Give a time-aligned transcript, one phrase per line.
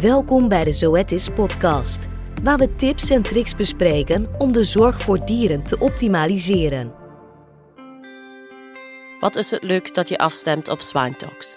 [0.00, 2.06] Welkom bij de Zoetis podcast,
[2.42, 6.92] waar we tips en tricks bespreken om de zorg voor dieren te optimaliseren.
[9.20, 11.56] Wat is het leuk dat je afstemt op Swine Talks.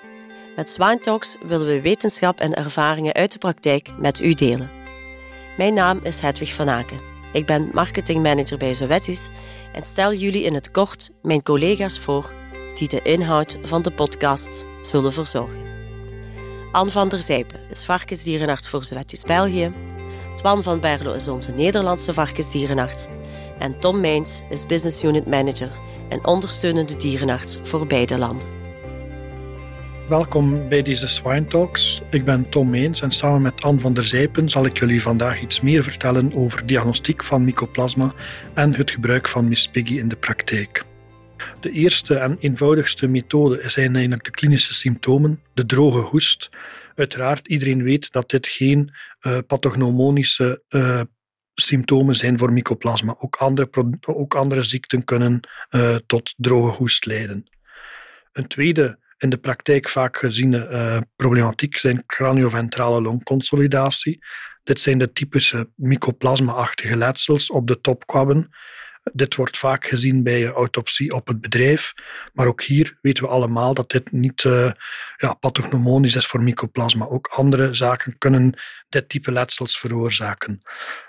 [0.55, 4.71] Met Swine Talks willen we wetenschap en ervaringen uit de praktijk met u delen.
[5.57, 7.01] Mijn naam is Hedwig van Aken.
[7.33, 9.29] Ik ben marketingmanager bij Zoetis
[9.73, 12.33] en stel jullie in het kort mijn collega's voor
[12.73, 15.70] die de inhoud van de podcast zullen verzorgen.
[16.71, 19.73] Anne van der Zijpen is varkensdierenarts voor Zoetis België.
[20.35, 23.07] Twan van Berlo is onze Nederlandse varkensdierenarts.
[23.59, 25.69] En Tom Meins is business unit manager
[26.09, 28.49] en ondersteunende dierenarts voor beide landen.
[30.09, 32.01] Welkom bij deze Swine Talks.
[32.09, 35.41] Ik ben Tom Meens en samen met Anne van der Zijpen zal ik jullie vandaag
[35.41, 38.13] iets meer vertellen over diagnostiek van mycoplasma
[38.53, 40.89] en het gebruik van Miss Piggy in de praktijk.
[41.59, 46.49] De eerste en eenvoudigste methode zijn eigenlijk de klinische symptomen, de droge hoest.
[46.95, 51.01] Uiteraard, iedereen weet dat dit geen uh,
[51.53, 53.15] symptomen zijn voor mycoplasma.
[53.19, 53.69] Ook andere,
[54.01, 57.49] ook andere ziekten kunnen uh, tot droge hoest leiden.
[58.31, 64.19] Een tweede in de praktijk vaak geziene problematiek zijn cranioventrale longconsolidatie.
[64.63, 68.49] Dit zijn de typische mycoplasma-achtige letsels op de topkwabben
[69.13, 71.93] dit wordt vaak gezien bij autopsie op het bedrijf.
[72.33, 74.71] Maar ook hier weten we allemaal dat dit niet uh,
[75.17, 77.05] ja, pathognomonisch is voor mycoplasma.
[77.05, 80.61] Ook andere zaken kunnen dit type letsels veroorzaken.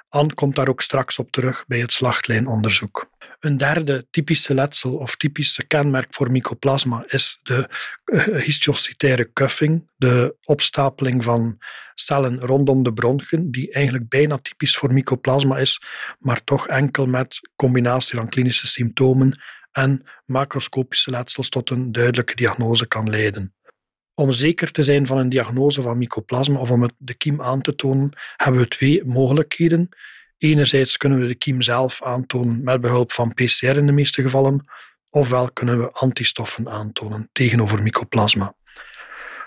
[0.08, 3.10] Anne komt daar ook straks op terug bij het slachtlijnonderzoek.
[3.42, 7.68] Een derde typische letsel of typische kenmerk voor mycoplasma is de
[8.04, 11.58] eh, histiocytaire cuffing, de opstapeling van
[11.94, 15.82] cellen rondom de bronchen, die eigenlijk bijna typisch voor mycoplasma is,
[16.18, 19.40] maar toch enkel met combinatie van klinische symptomen
[19.72, 23.54] en macroscopische letsels tot een duidelijke diagnose kan leiden.
[24.14, 27.74] Om zeker te zijn van een diagnose van mycoplasma of om de kiem aan te
[27.74, 29.88] tonen, hebben we twee mogelijkheden.
[30.42, 34.64] Enerzijds kunnen we de kiem zelf aantonen met behulp van PCR in de meeste gevallen,
[35.10, 38.54] ofwel kunnen we antistoffen aantonen tegenover mycoplasma.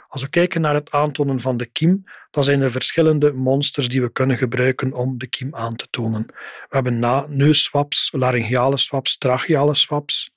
[0.08, 4.02] Als we kijken naar het aantonen van de kiem, dan zijn er verschillende monsters die
[4.02, 6.26] we kunnen gebruiken om de kiem aan te tonen.
[6.70, 10.32] We hebben na neusswaps, laryngeale swaps, tracheale swaps.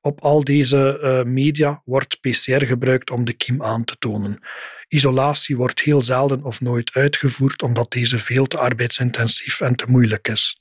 [0.00, 4.40] Op al deze uh, media wordt PCR gebruikt om de kiem aan te tonen.
[4.88, 10.28] Isolatie wordt heel zelden of nooit uitgevoerd omdat deze veel te arbeidsintensief en te moeilijk
[10.28, 10.60] is.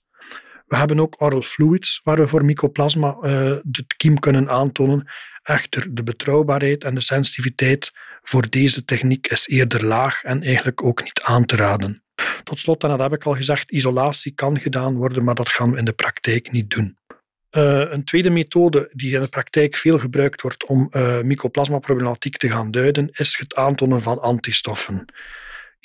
[0.67, 3.21] We hebben ook oral fluids waar we voor mycoplasma uh,
[3.63, 5.07] de kiem kunnen aantonen.
[5.43, 7.91] Echter, de betrouwbaarheid en de sensitiviteit
[8.21, 12.03] voor deze techniek is eerder laag en eigenlijk ook niet aan te raden.
[12.43, 15.71] Tot slot, en dat heb ik al gezegd, isolatie kan gedaan worden, maar dat gaan
[15.71, 16.97] we in de praktijk niet doen.
[17.55, 22.49] Uh, een tweede methode die in de praktijk veel gebruikt wordt om uh, mycoplasma-problematiek te
[22.49, 25.05] gaan duiden, is het aantonen van antistoffen.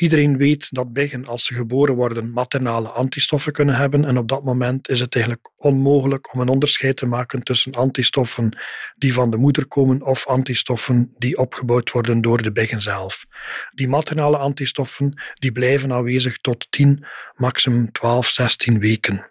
[0.01, 4.05] Iedereen weet dat biggen, als ze geboren worden, maternale antistoffen kunnen hebben.
[4.05, 8.59] En op dat moment is het eigenlijk onmogelijk om een onderscheid te maken tussen antistoffen
[8.97, 13.25] die van de moeder komen of antistoffen die opgebouwd worden door de biggen zelf.
[13.75, 17.05] Die maternale antistoffen die blijven aanwezig tot 10,
[17.37, 19.30] maximum 12, 16 weken.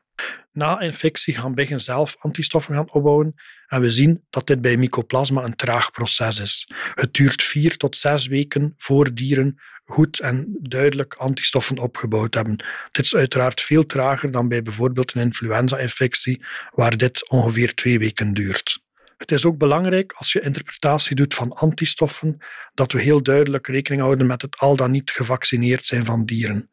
[0.52, 3.36] Na infectie gaan biggen zelf antistoffen gaan opbouwen
[3.68, 6.68] en we zien dat dit bij mycoplasma een traag proces is.
[6.96, 12.66] Het duurt vier tot zes weken voor dieren goed en duidelijk antistoffen opgebouwd hebben.
[12.92, 18.34] Dit is uiteraard veel trager dan bij bijvoorbeeld een influenza-infectie, waar dit ongeveer twee weken
[18.34, 18.80] duurt.
[19.18, 22.38] Het is ook belangrijk als je interpretatie doet van antistoffen,
[22.74, 26.70] dat we heel duidelijk rekening houden met het al dan niet gevaccineerd zijn van dieren.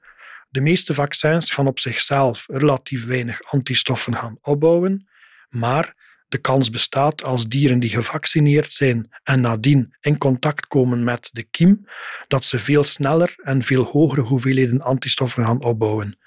[0.48, 5.08] De meeste vaccins gaan op zichzelf relatief weinig antistoffen gaan opbouwen,
[5.48, 5.94] maar
[6.28, 11.42] de kans bestaat als dieren die gevaccineerd zijn en nadien in contact komen met de
[11.42, 11.86] kiem,
[12.28, 16.18] dat ze veel sneller en veel hogere hoeveelheden antistoffen gaan opbouwen.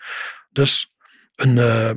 [0.52, 0.94] Dus
[1.35, 1.91] een, uh,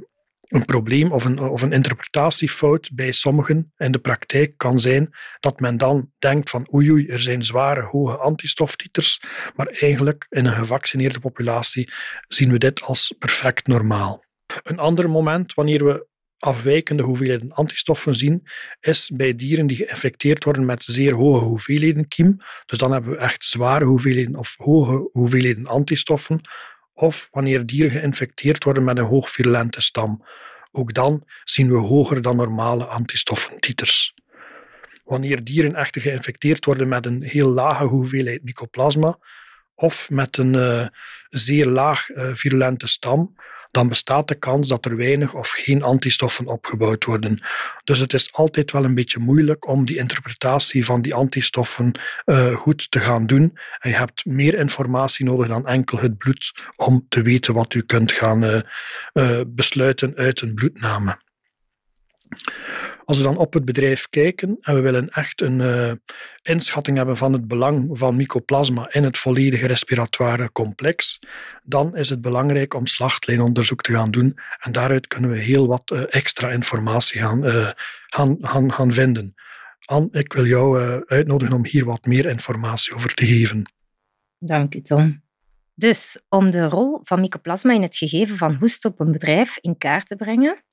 [0.53, 5.61] een probleem of een, of een interpretatiefout bij sommigen in de praktijk kan zijn dat
[5.61, 9.23] men dan denkt van oei oei, er zijn zware hoge antistoftiters,
[9.57, 11.93] maar eigenlijk in een gevaccineerde populatie
[12.29, 14.25] zien we dit als perfect normaal.
[14.63, 16.07] Een ander moment wanneer we
[16.39, 18.43] afwijkende hoeveelheden antistoffen zien,
[18.81, 22.37] is bij dieren die geïnfecteerd worden met zeer hoge hoeveelheden kiem.
[22.67, 26.41] Dus dan hebben we echt zware hoeveelheden of hoge hoeveelheden antistoffen.
[26.93, 30.25] Of wanneer dieren geïnfecteerd worden met een hoog virulente stam.
[30.73, 34.15] Ook dan zien we hoger dan normale antistoffentiters.
[35.05, 39.19] Wanneer dieren echter geïnfecteerd worden met een heel lage hoeveelheid mycoplasma
[39.75, 40.87] of met een uh,
[41.29, 43.35] zeer laag uh, virulente stam,
[43.73, 47.43] dan bestaat de kans dat er weinig of geen antistoffen opgebouwd worden.
[47.85, 52.57] Dus het is altijd wel een beetje moeilijk om die interpretatie van die antistoffen uh,
[52.57, 53.59] goed te gaan doen.
[53.79, 57.83] En je hebt meer informatie nodig dan enkel het bloed om te weten wat u
[57.83, 58.61] kunt gaan uh,
[59.13, 61.19] uh, besluiten uit een bloedname.
[63.05, 65.93] Als we dan op het bedrijf kijken en we willen echt een uh,
[66.43, 71.19] inschatting hebben van het belang van mycoplasma in het volledige respiratoire complex,
[71.63, 74.39] dan is het belangrijk om slachtlijnonderzoek te gaan doen.
[74.59, 77.71] En daaruit kunnen we heel wat uh, extra informatie gaan, uh,
[78.07, 79.35] gaan, gaan, gaan vinden.
[79.85, 83.73] Anne, ik wil jou uitnodigen om hier wat meer informatie over te geven.
[84.39, 85.23] Dank u, Tom.
[85.75, 89.79] Dus om de rol van mycoplasma in het gegeven van hoest op een bedrijf in
[89.79, 90.65] kaart te brengen,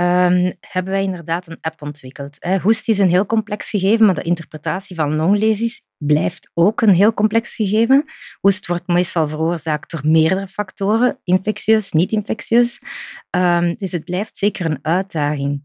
[0.00, 2.44] um, hebben wij inderdaad een app ontwikkeld.
[2.62, 7.14] Hoest is een heel complex gegeven, maar de interpretatie van longlesies blijft ook een heel
[7.14, 8.04] complex gegeven.
[8.40, 12.82] Hoest wordt meestal veroorzaakt door meerdere factoren, infectieus, niet-infectieus.
[13.30, 15.62] Um, dus het blijft zeker een uitdaging.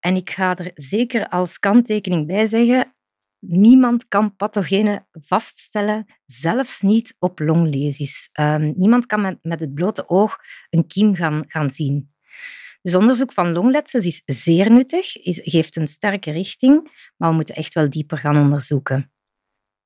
[0.00, 2.92] En ik ga er zeker als kanttekening bij zeggen,
[3.40, 8.30] Niemand kan pathogenen vaststellen, zelfs niet op longlesies.
[8.40, 10.36] Um, niemand kan met, met het blote oog
[10.70, 12.14] een kiem gaan, gaan zien.
[12.82, 17.54] Dus onderzoek van longletsels is zeer nuttig, is, geeft een sterke richting, maar we moeten
[17.54, 19.12] echt wel dieper gaan onderzoeken.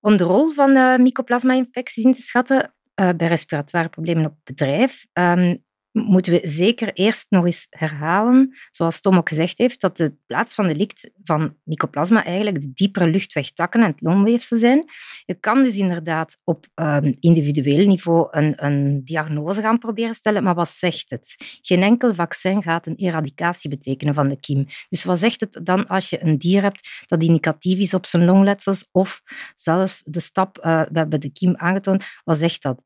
[0.00, 5.06] Om de rol van uh, mycoplasma-infecties in te schatten uh, bij respiratoire problemen op bedrijf,
[5.12, 10.14] um, moeten we zeker eerst nog eens herhalen, zoals Tom ook gezegd heeft, dat de
[10.26, 14.84] plaats van delict van mycoplasma eigenlijk de diepere luchtwegtakken en het longweefsel zijn.
[15.24, 20.54] Je kan dus inderdaad op um, individueel niveau een, een diagnose gaan proberen stellen, maar
[20.54, 21.34] wat zegt het?
[21.62, 24.66] Geen enkel vaccin gaat een eradicatie betekenen van de kiem.
[24.88, 28.24] Dus wat zegt het dan als je een dier hebt dat indicatief is op zijn
[28.24, 29.22] longletsels of
[29.54, 32.82] zelfs de stap, uh, we hebben de kiem aangetoond, wat zegt dat?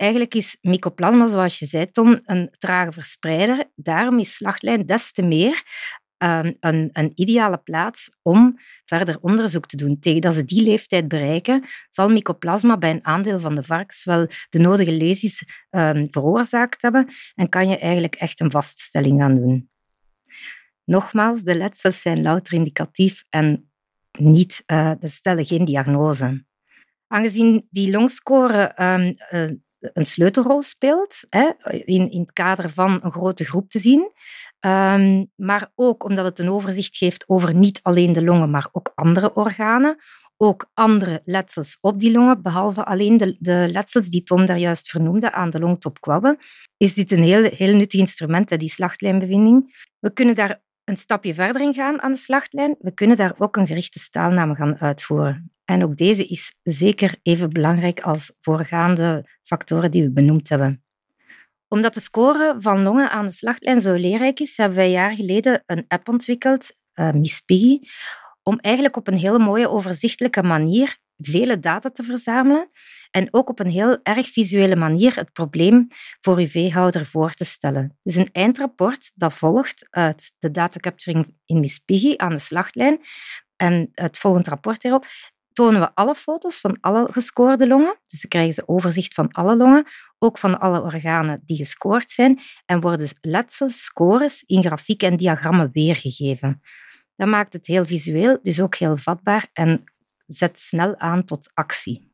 [0.00, 3.70] Eigenlijk is mycoplasma, zoals je zei, Tom, een trage verspreider.
[3.74, 5.62] Daarom is slachtlijn des te meer
[6.18, 9.98] um, een, een, ideale plaats om verder onderzoek te doen.
[9.98, 14.26] Tegen dat ze die leeftijd bereiken, zal mycoplasma bij een aandeel van de varkens wel
[14.48, 19.70] de nodige lesies um, veroorzaakt hebben en kan je eigenlijk echt een vaststelling gaan doen.
[20.84, 23.70] Nogmaals, de letsels zijn louter indicatief en
[24.18, 26.44] niet, uh, stellen geen diagnose.
[27.06, 29.16] Aangezien die longscore um,
[29.80, 31.50] een sleutelrol speelt hè,
[31.84, 34.12] in, in het kader van een grote groep te zien.
[34.66, 38.92] Um, maar ook omdat het een overzicht geeft over niet alleen de longen, maar ook
[38.94, 39.96] andere organen.
[40.36, 44.88] Ook andere letsels op die longen, behalve alleen de, de letsels die Tom daar juist
[44.88, 46.38] vernoemde aan de longtopkwabben,
[46.76, 49.86] is dit een heel, heel nuttig instrument, die slachtlijnbevinding.
[49.98, 52.76] We kunnen daar een stapje verder in gaan aan de slachtlijn.
[52.78, 55.52] We kunnen daar ook een gerichte staalname gaan uitvoeren.
[55.70, 60.84] En ook deze is zeker even belangrijk als voorgaande factoren die we benoemd hebben.
[61.68, 65.62] Omdat de score van longen aan de slachtlijn zo leerrijk is, hebben wij jaar geleden
[65.66, 67.42] een app ontwikkeld, uh, Miss
[68.42, 72.70] om eigenlijk op een hele mooie, overzichtelijke manier vele data te verzamelen
[73.10, 75.86] en ook op een heel erg visuele manier het probleem
[76.20, 77.98] voor uw veehouder voor te stellen.
[78.02, 81.82] Dus een eindrapport dat volgt uit de datacapturing in Miss
[82.16, 83.00] aan de slachtlijn
[83.56, 85.06] en het volgende rapport hierop
[85.52, 87.98] tonen we alle foto's van alle gescoorde longen.
[88.06, 89.86] Dus dan krijgen ze overzicht van alle longen,
[90.18, 95.70] ook van alle organen die gescoord zijn, en worden letsels, scores in grafieken en diagrammen
[95.72, 96.62] weergegeven.
[97.16, 99.84] Dat maakt het heel visueel, dus ook heel vatbaar en
[100.26, 102.12] zet snel aan tot actie.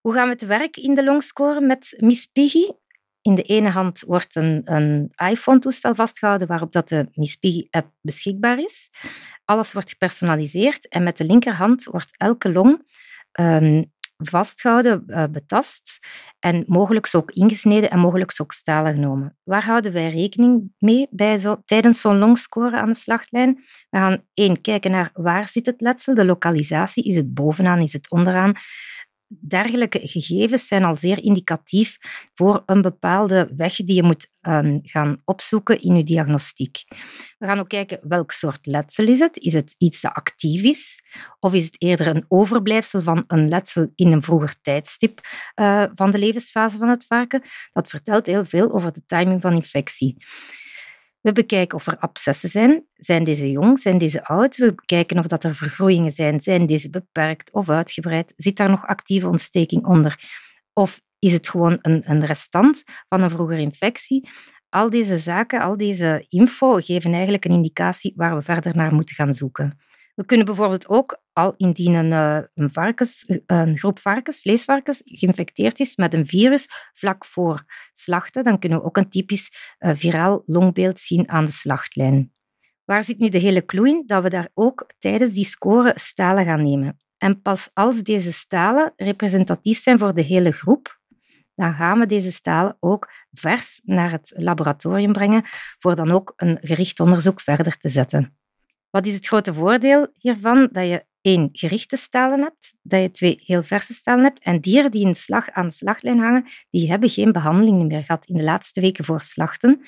[0.00, 2.70] Hoe gaan we te werk in de longscore met Miss Piggy?
[3.28, 8.58] In de ene hand wordt een, een iPhone-toestel vastgehouden waarop dat de Miss Piggy-app beschikbaar
[8.58, 8.90] is.
[9.44, 12.82] Alles wordt gepersonaliseerd en met de linkerhand wordt elke long
[13.40, 15.98] um, vastgehouden, uh, betast
[16.38, 19.36] en mogelijk ook ingesneden en mogelijk ook stalen genomen.
[19.44, 23.54] Waar houden wij rekening mee bij zo, tijdens zo'n longscore aan de slachtlijn?
[23.90, 27.04] We gaan één kijken naar waar zit het letsel, de lokalisatie.
[27.04, 28.52] Is het bovenaan, is het onderaan?
[29.28, 31.96] Dergelijke gegevens zijn al zeer indicatief
[32.34, 36.84] voor een bepaalde weg die je moet um, gaan opzoeken in je diagnostiek.
[37.38, 39.38] We gaan ook kijken welk soort letsel is het.
[39.38, 41.02] Is het iets dat actief is?
[41.40, 45.20] Of is het eerder een overblijfsel van een letsel in een vroeger tijdstip
[45.54, 47.42] uh, van de levensfase van het varken?
[47.72, 50.16] Dat vertelt heel veel over de timing van infectie.
[51.28, 52.84] We bekijken of er abscessen zijn.
[52.94, 53.78] Zijn deze jong?
[53.78, 54.56] Zijn deze oud?
[54.56, 56.40] We bekijken of dat er vergroeien zijn.
[56.40, 58.32] Zijn deze beperkt of uitgebreid?
[58.36, 60.24] Zit daar nog actieve ontsteking onder?
[60.72, 64.28] Of is het gewoon een, een restant van een vroegere infectie?
[64.68, 69.14] Al deze zaken, al deze info geven eigenlijk een indicatie waar we verder naar moeten
[69.14, 69.78] gaan zoeken.
[70.18, 75.80] We kunnen bijvoorbeeld ook, al indien een, eh, een, varkens, een groep varkens, vleesvarkens, geïnfecteerd
[75.80, 80.42] is met een virus vlak voor slachten, dan kunnen we ook een typisch uh, viraal
[80.46, 82.32] longbeeld zien aan de slachtlijn.
[82.84, 84.02] Waar zit nu de hele clue in?
[84.06, 86.96] Dat we daar ook tijdens die score stalen gaan nemen.
[87.18, 91.00] En pas als deze stalen representatief zijn voor de hele groep,
[91.54, 95.42] dan gaan we deze stalen ook vers naar het laboratorium brengen
[95.78, 98.37] voor dan ook een gericht onderzoek verder te zetten.
[98.90, 100.68] Wat is het grote voordeel hiervan?
[100.72, 104.40] Dat je één, gerichte stalen hebt, dat je twee, heel verse stalen hebt.
[104.42, 108.26] En dieren die in slag, aan de slachtlijn hangen, die hebben geen behandeling meer gehad
[108.26, 109.80] in de laatste weken voor slachten.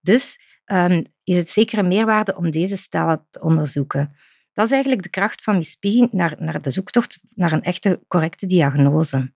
[0.00, 4.16] Dus um, is het zeker een meerwaarde om deze stalen te onderzoeken.
[4.52, 5.76] Dat is eigenlijk de kracht van Miss
[6.10, 9.32] naar, naar de zoektocht naar een echte correcte diagnose.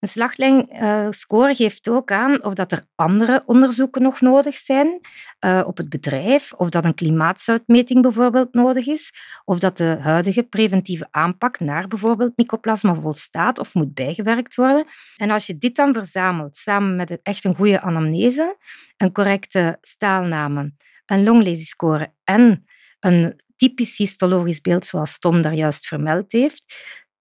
[0.00, 5.00] Een slachtlijnscore geeft ook aan of dat er andere onderzoeken nog nodig zijn
[5.40, 9.12] uh, op het bedrijf, of dat een klimaatzuitmeting bijvoorbeeld nodig is,
[9.44, 14.86] of dat de huidige preventieve aanpak naar bijvoorbeeld mycoplasma volstaat of moet bijgewerkt worden.
[15.16, 18.56] En als je dit dan verzamelt samen met echt een goede anamnese,
[18.96, 20.72] een correcte staalname,
[21.06, 22.66] een longlesiescore en
[23.00, 26.64] een typisch histologisch beeld zoals Tom daar juist vermeld heeft,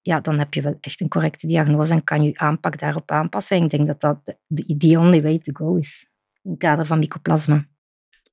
[0.07, 3.57] ja, dan heb je wel echt een correcte diagnose en kan je aanpak daarop aanpassen.
[3.57, 6.07] En ik denk dat dat de the only way to go is
[6.43, 7.67] in het kader van mycoplasma.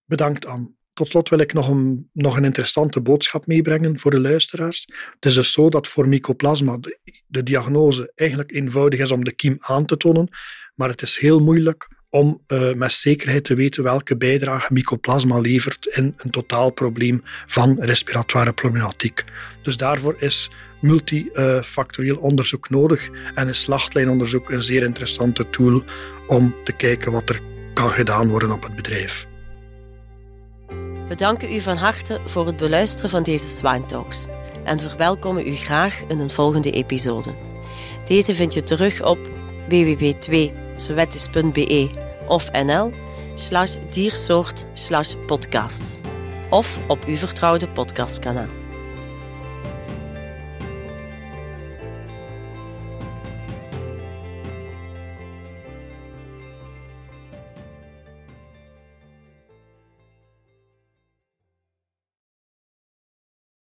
[0.05, 0.71] Bedankt, Anne.
[0.93, 4.89] Tot slot wil ik nog een, nog een interessante boodschap meebrengen voor de luisteraars.
[5.15, 6.79] Het is dus zo dat voor mycoplasma
[7.27, 10.29] de, diagnose eigenlijk eenvoudig is om de kiem aan te tonen,
[10.75, 15.87] maar het is heel moeilijk om uh, met zekerheid te weten welke bijdrage mycoplasma levert
[15.87, 19.25] in een totaalprobleem van respiratoire problematiek.
[19.63, 20.51] Dus daarvoor is
[20.85, 25.83] multifactorieel onderzoek nodig en is slachtlijnonderzoek een zeer interessante tool
[26.27, 27.41] om te kijken wat er
[27.75, 29.27] kan gedaan worden op het bedrijf.
[31.09, 34.27] We danken u van harte voor het beluisteren van deze Swine Talks
[34.65, 37.35] en verwelkomen u graag in een volgende episode.
[38.05, 39.19] Deze vind je terug op
[39.69, 41.89] www.sowettis.be
[42.29, 42.93] of nl
[43.35, 45.99] slash diersoort slash podcasts
[46.51, 48.64] of op uw vertrouwde podcastkanaal.